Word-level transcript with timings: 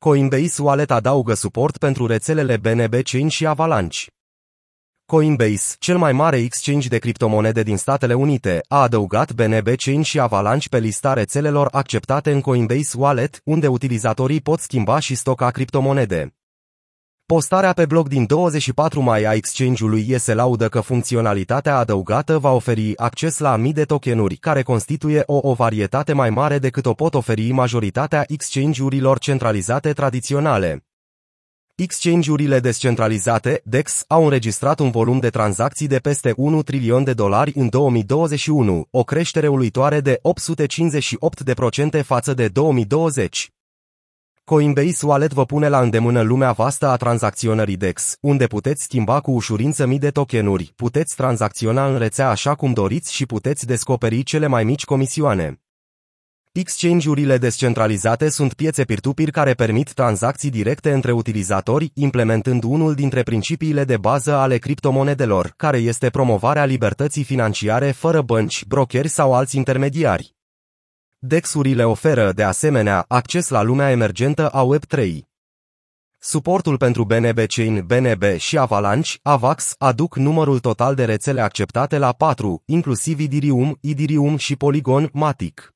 Coinbase 0.00 0.62
Wallet 0.62 0.90
adaugă 0.90 1.34
suport 1.34 1.78
pentru 1.78 2.06
rețelele 2.06 2.56
BNB 2.56 2.94
Chain 3.02 3.28
și 3.28 3.46
Avalanche. 3.46 3.98
Coinbase, 5.06 5.76
cel 5.78 5.98
mai 5.98 6.12
mare 6.12 6.36
exchange 6.36 6.88
de 6.88 6.98
criptomonede 6.98 7.62
din 7.62 7.76
Statele 7.76 8.14
Unite, 8.14 8.60
a 8.68 8.82
adăugat 8.82 9.32
BNB 9.32 9.68
Chain 9.76 10.02
și 10.02 10.20
Avalanche 10.20 10.68
pe 10.70 10.78
lista 10.78 11.12
rețelelor 11.12 11.68
acceptate 11.70 12.32
în 12.32 12.40
Coinbase 12.40 12.96
Wallet, 12.96 13.40
unde 13.44 13.66
utilizatorii 13.66 14.40
pot 14.40 14.60
schimba 14.60 14.98
și 14.98 15.14
stoca 15.14 15.50
criptomonede. 15.50 16.37
Postarea 17.34 17.72
pe 17.72 17.86
blog 17.86 18.08
din 18.08 18.26
24 18.26 19.00
mai 19.00 19.24
a 19.24 19.32
exchange-ului 19.32 20.18
se 20.18 20.34
laudă 20.34 20.68
că 20.68 20.80
funcționalitatea 20.80 21.76
adăugată 21.76 22.38
va 22.38 22.52
oferi 22.52 22.96
acces 22.96 23.38
la 23.38 23.56
mii 23.56 23.72
de 23.72 23.84
tokenuri, 23.84 24.36
care 24.36 24.62
constituie 24.62 25.22
o, 25.26 25.38
o 25.42 25.52
varietate 25.52 26.12
mai 26.12 26.30
mare 26.30 26.58
decât 26.58 26.86
o 26.86 26.92
pot 26.92 27.14
oferi 27.14 27.50
majoritatea 27.50 28.24
exchange-urilor 28.26 29.18
centralizate 29.18 29.92
tradiționale. 29.92 30.86
Exchange-urile 31.74 32.60
descentralizate, 32.60 33.60
DEX, 33.64 34.04
au 34.06 34.24
înregistrat 34.24 34.78
un 34.78 34.90
volum 34.90 35.18
de 35.18 35.30
tranzacții 35.30 35.86
de 35.86 35.98
peste 35.98 36.32
1 36.36 36.62
trilion 36.62 37.04
de 37.04 37.12
dolari 37.12 37.52
în 37.54 37.68
2021, 37.68 38.86
o 38.90 39.04
creștere 39.04 39.48
uluitoare 39.48 40.00
de 40.00 40.20
858% 42.00 42.02
față 42.04 42.34
de 42.34 42.48
2020. 42.48 43.52
Coinbase 44.48 45.06
Wallet 45.06 45.32
vă 45.32 45.44
pune 45.44 45.68
la 45.68 45.80
îndemână 45.80 46.20
lumea 46.20 46.52
vastă 46.52 46.88
a 46.88 46.96
tranzacționării 46.96 47.76
DEX, 47.76 48.16
unde 48.20 48.46
puteți 48.46 48.82
schimba 48.82 49.20
cu 49.20 49.30
ușurință 49.30 49.86
mii 49.86 49.98
de 49.98 50.10
tokenuri, 50.10 50.72
puteți 50.76 51.16
tranzacționa 51.16 51.86
în 51.86 51.98
rețea 51.98 52.28
așa 52.28 52.54
cum 52.54 52.72
doriți 52.72 53.14
și 53.14 53.26
puteți 53.26 53.66
descoperi 53.66 54.22
cele 54.22 54.46
mai 54.46 54.64
mici 54.64 54.84
comisioane. 54.84 55.60
Exchange-urile 56.52 57.38
descentralizate 57.38 58.28
sunt 58.28 58.54
piețe 58.54 58.84
peer 58.84 59.30
care 59.30 59.52
permit 59.52 59.92
tranzacții 59.92 60.50
directe 60.50 60.92
între 60.92 61.12
utilizatori, 61.12 61.90
implementând 61.94 62.62
unul 62.62 62.94
dintre 62.94 63.22
principiile 63.22 63.84
de 63.84 63.96
bază 63.96 64.34
ale 64.34 64.58
criptomonedelor, 64.58 65.52
care 65.56 65.78
este 65.78 66.10
promovarea 66.10 66.64
libertății 66.64 67.24
financiare 67.24 67.90
fără 67.90 68.22
bănci, 68.22 68.64
brokeri 68.64 69.08
sau 69.08 69.34
alți 69.34 69.56
intermediari. 69.56 70.37
DEX-urile 71.20 71.84
oferă, 71.84 72.32
de 72.32 72.42
asemenea, 72.42 73.04
acces 73.08 73.48
la 73.48 73.62
lumea 73.62 73.90
emergentă 73.90 74.48
a 74.48 74.66
Web3. 74.66 75.18
Suportul 76.18 76.76
pentru 76.76 77.04
BNB 77.04 77.38
Chain, 77.46 77.86
BNB 77.86 78.22
și 78.36 78.58
Avalanche, 78.58 79.10
AVAX, 79.22 79.74
aduc 79.78 80.16
numărul 80.16 80.58
total 80.58 80.94
de 80.94 81.04
rețele 81.04 81.40
acceptate 81.40 81.98
la 81.98 82.12
4, 82.12 82.62
inclusiv 82.66 83.20
Ethereum, 83.20 83.78
Ethereum 83.80 84.36
și 84.36 84.56
Polygon, 84.56 85.08
Matic. 85.12 85.74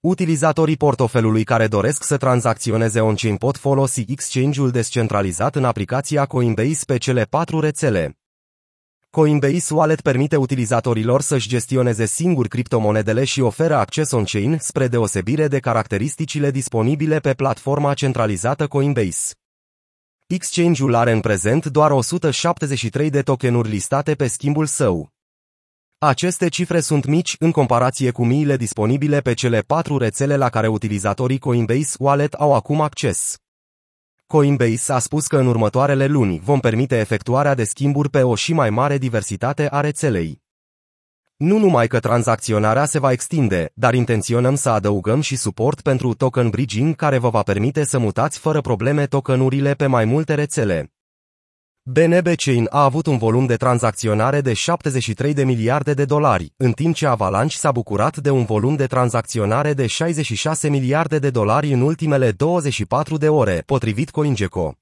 Utilizatorii 0.00 0.76
portofelului 0.76 1.44
care 1.44 1.66
doresc 1.66 2.02
să 2.02 2.16
tranzacționeze 2.16 3.00
on-chain 3.00 3.36
pot 3.36 3.56
folosi 3.56 4.04
exchange-ul 4.08 4.70
descentralizat 4.70 5.56
în 5.56 5.64
aplicația 5.64 6.26
Coinbase 6.26 6.84
pe 6.86 6.96
cele 6.96 7.24
patru 7.24 7.60
rețele. 7.60 8.19
Coinbase 9.10 9.74
Wallet 9.74 10.00
permite 10.00 10.36
utilizatorilor 10.36 11.20
să-și 11.20 11.48
gestioneze 11.48 12.06
singur 12.06 12.48
criptomonedele 12.48 13.24
și 13.24 13.40
oferă 13.40 13.76
acces 13.76 14.10
on-chain, 14.10 14.58
spre 14.60 14.88
deosebire 14.88 15.48
de 15.48 15.58
caracteristicile 15.58 16.50
disponibile 16.50 17.18
pe 17.18 17.34
platforma 17.34 17.94
centralizată 17.94 18.66
Coinbase. 18.66 19.34
Exchange-ul 20.26 20.94
are 20.94 21.12
în 21.12 21.20
prezent 21.20 21.66
doar 21.66 21.90
173 21.90 23.10
de 23.10 23.22
tokenuri 23.22 23.68
listate 23.68 24.14
pe 24.14 24.26
schimbul 24.26 24.66
său. 24.66 25.10
Aceste 25.98 26.48
cifre 26.48 26.80
sunt 26.80 27.06
mici 27.06 27.36
în 27.38 27.50
comparație 27.50 28.10
cu 28.10 28.24
miile 28.24 28.56
disponibile 28.56 29.20
pe 29.20 29.34
cele 29.34 29.60
patru 29.60 29.98
rețele 29.98 30.36
la 30.36 30.48
care 30.48 30.68
utilizatorii 30.68 31.38
Coinbase 31.38 31.96
Wallet 31.98 32.32
au 32.32 32.54
acum 32.54 32.80
acces. 32.80 33.36
Coinbase 34.32 34.92
a 34.92 34.98
spus 34.98 35.26
că 35.26 35.36
în 35.36 35.46
următoarele 35.46 36.06
luni 36.06 36.40
vom 36.44 36.60
permite 36.60 36.98
efectuarea 36.98 37.54
de 37.54 37.64
schimburi 37.64 38.10
pe 38.10 38.22
o 38.22 38.34
și 38.34 38.52
mai 38.52 38.70
mare 38.70 38.98
diversitate 38.98 39.68
a 39.70 39.80
rețelei. 39.80 40.42
Nu 41.36 41.58
numai 41.58 41.86
că 41.86 41.98
tranzacționarea 42.00 42.84
se 42.84 42.98
va 42.98 43.12
extinde, 43.12 43.70
dar 43.74 43.94
intenționăm 43.94 44.54
să 44.54 44.68
adăugăm 44.68 45.20
și 45.20 45.36
suport 45.36 45.80
pentru 45.80 46.14
token 46.14 46.48
bridging 46.48 46.96
care 46.96 47.18
vă 47.18 47.28
va 47.28 47.42
permite 47.42 47.84
să 47.84 47.98
mutați 47.98 48.38
fără 48.38 48.60
probleme 48.60 49.06
tokenurile 49.06 49.74
pe 49.74 49.86
mai 49.86 50.04
multe 50.04 50.34
rețele. 50.34 50.92
BNB 51.92 52.26
Chain 52.36 52.66
a 52.70 52.84
avut 52.84 53.06
un 53.06 53.18
volum 53.18 53.46
de 53.46 53.56
tranzacționare 53.56 54.40
de 54.40 54.52
73 54.52 55.34
de 55.34 55.44
miliarde 55.44 55.94
de 55.94 56.04
dolari, 56.04 56.52
în 56.56 56.72
timp 56.72 56.94
ce 56.94 57.06
Avalanche 57.06 57.56
s-a 57.56 57.72
bucurat 57.72 58.16
de 58.16 58.30
un 58.30 58.44
volum 58.44 58.76
de 58.76 58.86
tranzacționare 58.86 59.72
de 59.72 59.86
66 59.86 60.68
miliarde 60.68 61.18
de 61.18 61.30
dolari 61.30 61.72
în 61.72 61.80
ultimele 61.80 62.30
24 62.30 63.16
de 63.16 63.28
ore, 63.28 63.62
potrivit 63.66 64.10
CoinGecko. 64.10 64.74